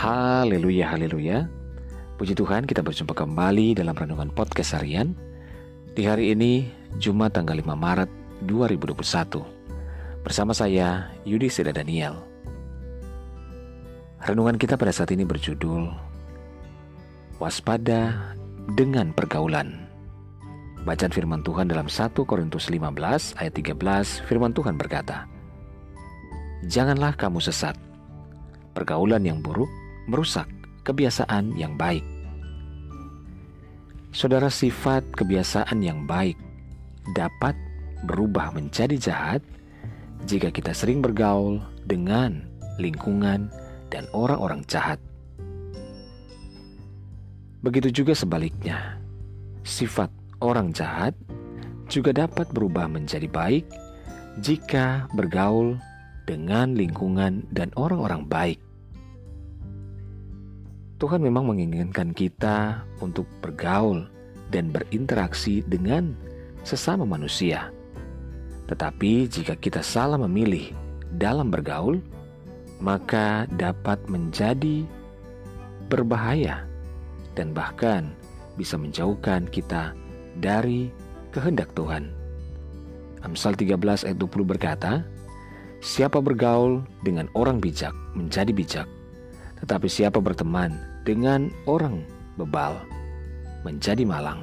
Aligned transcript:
Haleluya, 0.00 0.96
haleluya. 0.96 1.44
Puji 2.16 2.32
Tuhan 2.32 2.64
kita 2.64 2.80
berjumpa 2.80 3.12
kembali 3.12 3.76
dalam 3.76 3.92
Renungan 3.92 4.32
Podcast 4.32 4.72
Harian. 4.72 5.12
Di 5.92 6.08
hari 6.08 6.32
ini, 6.32 6.72
Jumat 6.96 7.36
tanggal 7.36 7.60
5 7.60 7.76
Maret 7.76 8.08
2021. 8.48 8.96
Bersama 10.24 10.56
saya, 10.56 11.12
Yudi 11.28 11.52
Seda 11.52 11.76
Daniel. 11.76 12.16
Renungan 14.24 14.56
kita 14.56 14.80
pada 14.80 14.88
saat 14.88 15.12
ini 15.12 15.28
berjudul 15.28 15.92
Waspada 17.36 18.32
dengan 18.72 19.12
Pergaulan. 19.12 19.84
Bacaan 20.88 21.12
firman 21.12 21.44
Tuhan 21.44 21.68
dalam 21.68 21.92
1 21.92 22.16
Korintus 22.24 22.72
15 22.72 23.36
ayat 23.36 23.52
13, 23.52 24.24
firman 24.24 24.56
Tuhan 24.56 24.80
berkata, 24.80 25.28
Janganlah 26.64 27.12
kamu 27.20 27.44
sesat, 27.44 27.76
Pergaulan 28.72 29.28
yang 29.28 29.44
buruk 29.44 29.68
merusak 30.08 30.48
kebiasaan 30.84 31.56
yang 31.58 31.76
baik. 31.76 32.04
Saudara, 34.10 34.50
sifat 34.50 35.06
kebiasaan 35.14 35.80
yang 35.82 36.08
baik 36.08 36.34
dapat 37.14 37.54
berubah 38.04 38.50
menjadi 38.54 38.96
jahat 38.98 39.42
jika 40.26 40.50
kita 40.50 40.74
sering 40.74 41.00
bergaul 41.00 41.62
dengan 41.86 42.42
lingkungan 42.80 43.52
dan 43.92 44.04
orang-orang 44.16 44.64
jahat. 44.66 44.98
Begitu 47.60 48.02
juga 48.02 48.16
sebaliknya, 48.16 48.96
sifat 49.68 50.08
orang 50.40 50.72
jahat 50.72 51.12
juga 51.92 52.14
dapat 52.16 52.48
berubah 52.56 52.88
menjadi 52.88 53.28
baik 53.28 53.68
jika 54.40 55.10
bergaul 55.12 55.76
dengan 56.24 56.72
lingkungan 56.72 57.44
dan 57.52 57.68
orang-orang 57.76 58.24
baik. 58.24 58.58
Tuhan 61.00 61.24
memang 61.24 61.48
menginginkan 61.48 62.12
kita 62.12 62.84
untuk 63.00 63.24
bergaul 63.40 64.04
dan 64.52 64.68
berinteraksi 64.68 65.64
dengan 65.64 66.12
sesama 66.60 67.08
manusia. 67.08 67.72
Tetapi 68.68 69.24
jika 69.32 69.56
kita 69.56 69.80
salah 69.80 70.20
memilih 70.20 70.76
dalam 71.16 71.48
bergaul, 71.48 72.04
maka 72.84 73.48
dapat 73.56 73.96
menjadi 74.12 74.84
berbahaya 75.88 76.68
dan 77.32 77.56
bahkan 77.56 78.12
bisa 78.60 78.76
menjauhkan 78.76 79.48
kita 79.48 79.96
dari 80.36 80.92
kehendak 81.32 81.72
Tuhan. 81.72 82.12
Amsal 83.24 83.56
13 83.56 84.04
ayat 84.04 84.20
20 84.20 84.44
berkata, 84.44 85.00
Siapa 85.80 86.20
bergaul 86.20 86.84
dengan 87.00 87.24
orang 87.32 87.56
bijak 87.56 87.96
menjadi 88.12 88.52
bijak, 88.52 88.88
tetapi 89.64 89.88
siapa 89.88 90.20
berteman 90.20 90.89
dengan 91.04 91.48
orang 91.64 92.04
bebal 92.36 92.80
menjadi 93.64 94.04
malang. 94.04 94.40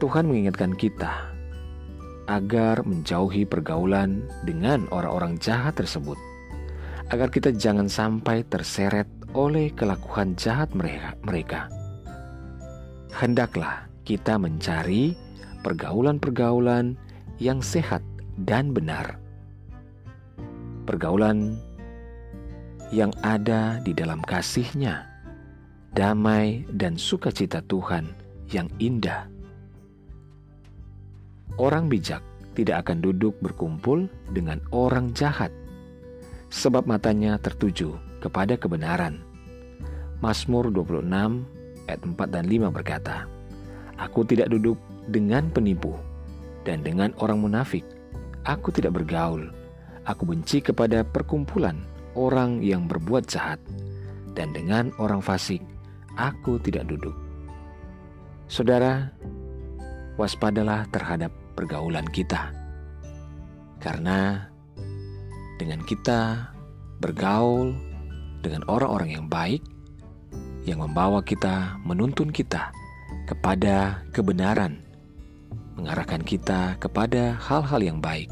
Tuhan 0.00 0.26
mengingatkan 0.26 0.72
kita 0.74 1.28
agar 2.30 2.86
menjauhi 2.86 3.44
pergaulan 3.44 4.22
dengan 4.46 4.86
orang-orang 4.94 5.36
jahat 5.42 5.76
tersebut, 5.76 6.16
agar 7.10 7.28
kita 7.28 7.50
jangan 7.50 7.90
sampai 7.90 8.46
terseret 8.46 9.10
oleh 9.34 9.70
kelakuan 9.74 10.38
jahat 10.38 10.70
mereka. 10.72 11.66
Hendaklah 13.10 13.90
kita 14.06 14.38
mencari 14.38 15.18
pergaulan-pergaulan 15.66 16.94
yang 17.42 17.58
sehat 17.60 18.00
dan 18.46 18.70
benar. 18.70 19.18
Pergaulan 20.86 21.58
yang 22.90 23.14
ada 23.22 23.78
di 23.86 23.94
dalam 23.94 24.18
kasihnya, 24.22 25.06
damai 25.94 26.66
dan 26.74 26.98
sukacita 26.98 27.62
Tuhan 27.70 28.10
yang 28.50 28.66
indah. 28.82 29.30
Orang 31.54 31.86
bijak 31.86 32.22
tidak 32.58 32.86
akan 32.86 32.98
duduk 32.98 33.38
berkumpul 33.38 34.10
dengan 34.34 34.58
orang 34.74 35.14
jahat, 35.14 35.54
sebab 36.50 36.86
matanya 36.86 37.38
tertuju 37.38 37.94
kepada 38.18 38.58
kebenaran. 38.58 39.22
Mazmur 40.20 40.68
26 40.68 41.06
ayat 41.88 42.00
4 42.04 42.34
dan 42.34 42.44
5 42.44 42.76
berkata, 42.76 43.16
Aku 43.96 44.26
tidak 44.26 44.50
duduk 44.50 44.76
dengan 45.06 45.46
penipu 45.48 45.94
dan 46.66 46.82
dengan 46.82 47.14
orang 47.22 47.40
munafik, 47.40 47.86
Aku 48.48 48.72
tidak 48.72 48.96
bergaul. 48.96 49.52
Aku 50.08 50.24
benci 50.24 50.64
kepada 50.64 51.04
perkumpulan 51.04 51.76
orang 52.14 52.62
yang 52.64 52.86
berbuat 52.90 53.26
jahat, 53.28 53.58
dan 54.34 54.54
dengan 54.54 54.94
orang 54.98 55.22
fasik 55.22 55.60
aku 56.18 56.58
tidak 56.62 56.86
duduk. 56.90 57.14
Saudara, 58.50 59.10
waspadalah 60.18 60.86
terhadap 60.90 61.30
pergaulan 61.54 62.06
kita, 62.10 62.50
karena 63.78 64.48
dengan 65.60 65.84
kita 65.86 66.50
bergaul 66.98 67.76
dengan 68.40 68.64
orang-orang 68.66 69.16
yang 69.16 69.26
baik, 69.30 69.62
yang 70.66 70.82
membawa 70.82 71.20
kita, 71.22 71.78
menuntun 71.84 72.32
kita 72.32 72.72
kepada 73.28 74.02
kebenaran 74.10 74.90
mengarahkan 75.80 76.20
kita 76.20 76.76
kepada 76.76 77.40
hal-hal 77.40 77.80
yang 77.80 77.98
baik. 78.04 78.28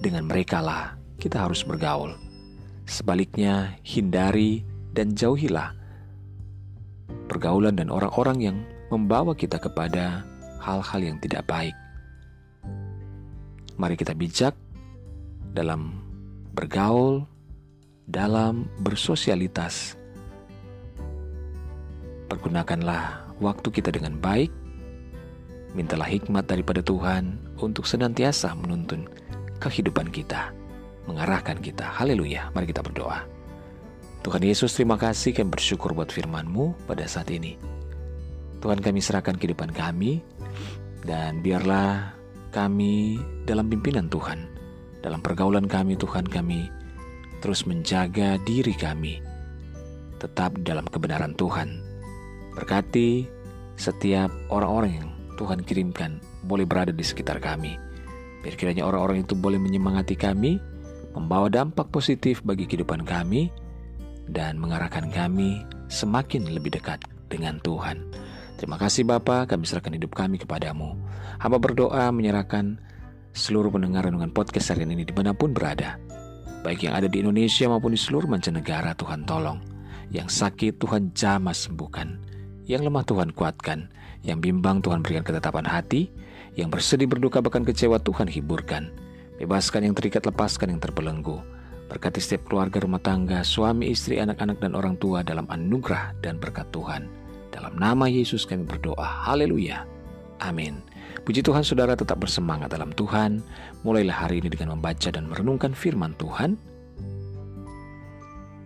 Dengan 0.00 0.24
mereka 0.24 0.64
lah 0.64 0.96
kita 1.22 1.46
harus 1.46 1.62
bergaul. 1.62 2.18
Sebaliknya, 2.82 3.78
hindari 3.86 4.66
dan 4.90 5.14
jauhilah 5.14 5.78
pergaulan 7.30 7.78
dan 7.78 7.88
orang-orang 7.88 8.38
yang 8.42 8.56
membawa 8.90 9.32
kita 9.32 9.62
kepada 9.62 10.26
hal-hal 10.58 11.00
yang 11.00 11.16
tidak 11.22 11.46
baik. 11.46 11.72
Mari 13.78 13.94
kita 13.94 14.12
bijak 14.12 14.52
dalam 15.54 16.02
bergaul, 16.52 17.24
dalam 18.04 18.66
bersosialitas. 18.82 19.94
Pergunakanlah 22.28 23.32
waktu 23.40 23.68
kita 23.70 23.94
dengan 23.94 24.18
baik 24.18 24.52
Mintalah 25.72 26.04
hikmat 26.04 26.52
daripada 26.52 26.84
Tuhan 26.84 27.40
untuk 27.56 27.88
senantiasa 27.88 28.52
menuntun 28.52 29.08
kehidupan 29.56 30.12
kita, 30.12 30.52
mengarahkan 31.06 31.58
kita. 31.58 31.84
Haleluya, 31.84 32.50
mari 32.54 32.70
kita 32.70 32.82
berdoa. 32.84 33.26
Tuhan 34.22 34.42
Yesus, 34.46 34.78
terima 34.78 34.94
kasih 34.94 35.34
kami 35.34 35.50
bersyukur 35.50 35.98
buat 35.98 36.14
firman-Mu 36.14 36.86
pada 36.86 37.02
saat 37.10 37.26
ini. 37.34 37.58
Tuhan 38.62 38.78
kami 38.78 39.02
serahkan 39.02 39.34
kehidupan 39.34 39.74
kami, 39.74 40.22
dan 41.02 41.42
biarlah 41.42 42.14
kami 42.54 43.18
dalam 43.42 43.66
pimpinan 43.66 44.06
Tuhan, 44.06 44.46
dalam 45.02 45.18
pergaulan 45.18 45.66
kami 45.66 45.98
Tuhan 45.98 46.30
kami, 46.30 46.70
terus 47.42 47.66
menjaga 47.66 48.38
diri 48.46 48.70
kami, 48.78 49.18
tetap 50.22 50.54
dalam 50.62 50.86
kebenaran 50.86 51.34
Tuhan. 51.34 51.82
Berkati 52.54 53.26
setiap 53.74 54.30
orang-orang 54.54 55.02
yang 55.02 55.08
Tuhan 55.34 55.66
kirimkan 55.66 56.22
boleh 56.46 56.62
berada 56.62 56.94
di 56.94 57.02
sekitar 57.02 57.42
kami. 57.42 57.74
Biar 58.46 58.54
kiranya 58.54 58.86
orang-orang 58.86 59.26
itu 59.26 59.34
boleh 59.34 59.58
menyemangati 59.58 60.14
kami, 60.14 60.62
membawa 61.12 61.48
dampak 61.48 61.88
positif 61.92 62.40
bagi 62.44 62.64
kehidupan 62.68 63.04
kami, 63.04 63.52
dan 64.30 64.56
mengarahkan 64.56 65.10
kami 65.12 65.64
semakin 65.92 66.48
lebih 66.48 66.72
dekat 66.74 67.02
dengan 67.28 67.58
Tuhan. 67.60 68.00
Terima 68.56 68.78
kasih 68.78 69.02
Bapa, 69.02 69.44
kami 69.50 69.66
serahkan 69.66 69.98
hidup 69.98 70.14
kami 70.14 70.38
kepadamu. 70.38 70.94
Hamba 71.42 71.58
berdoa 71.58 72.08
menyerahkan 72.14 72.78
seluruh 73.34 73.74
pendengar 73.74 74.06
dengan 74.06 74.30
podcast 74.30 74.70
harian 74.70 74.94
ini 74.94 75.02
di 75.02 75.14
mana 75.16 75.34
pun 75.34 75.50
berada. 75.50 75.98
Baik 76.62 76.86
yang 76.86 76.94
ada 76.94 77.10
di 77.10 77.18
Indonesia 77.18 77.66
maupun 77.66 77.90
di 77.90 77.98
seluruh 77.98 78.30
mancanegara 78.30 78.94
Tuhan 78.94 79.26
tolong. 79.26 79.58
Yang 80.14 80.38
sakit 80.38 80.78
Tuhan 80.78 81.10
jamah 81.10 81.56
sembuhkan. 81.56 82.22
Yang 82.70 82.86
lemah 82.86 83.02
Tuhan 83.02 83.28
kuatkan 83.34 83.90
yang 84.22 84.38
bimbang 84.38 84.78
Tuhan 84.80 85.02
berikan 85.02 85.26
ketetapan 85.26 85.66
hati, 85.66 86.08
yang 86.54 86.70
bersedih 86.70 87.10
berduka 87.10 87.42
bahkan 87.42 87.66
kecewa 87.66 87.98
Tuhan 87.98 88.30
hiburkan. 88.30 88.94
Bebaskan 89.40 89.88
yang 89.88 89.94
terikat, 89.96 90.24
lepaskan 90.26 90.76
yang 90.76 90.80
terbelenggu. 90.82 91.40
Berkati 91.92 92.24
setiap 92.24 92.48
keluarga 92.48 92.80
rumah 92.80 93.00
tangga, 93.04 93.44
suami, 93.44 93.92
istri, 93.92 94.16
anak-anak, 94.16 94.60
dan 94.64 94.72
orang 94.72 94.96
tua 94.96 95.20
dalam 95.20 95.44
anugerah 95.52 96.16
dan 96.24 96.40
berkat 96.40 96.64
Tuhan. 96.72 97.04
Dalam 97.52 97.76
nama 97.76 98.08
Yesus 98.08 98.48
kami 98.48 98.64
berdoa. 98.64 99.28
Haleluya. 99.28 99.84
Amin. 100.40 100.80
Puji 101.22 101.44
Tuhan 101.44 101.62
saudara 101.62 101.92
tetap 101.92 102.18
bersemangat 102.18 102.72
dalam 102.72 102.90
Tuhan. 102.96 103.44
Mulailah 103.84 104.24
hari 104.26 104.40
ini 104.40 104.48
dengan 104.48 104.74
membaca 104.74 105.12
dan 105.12 105.28
merenungkan 105.28 105.76
firman 105.76 106.16
Tuhan. 106.16 106.56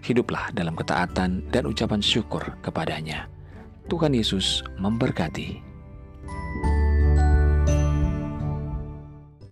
Hiduplah 0.06 0.54
dalam 0.54 0.78
ketaatan 0.78 1.50
dan 1.50 1.66
ucapan 1.66 1.98
syukur 1.98 2.46
kepadanya. 2.62 3.26
Tuhan 3.90 4.14
Yesus 4.14 4.62
memberkati. 4.78 5.65